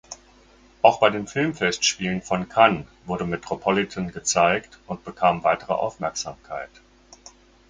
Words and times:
Auch 0.81 0.99
bei 0.99 1.11
den 1.11 1.27
Filmfestspielen 1.27 2.23
von 2.23 2.49
Cannes 2.49 2.87
wurde 3.05 3.23
"Metropolitan" 3.25 4.11
gezeigt 4.11 4.79
und 4.87 5.03
bekam 5.03 5.43
weitere 5.43 5.73
Aufmerksamkeit. 5.73 6.71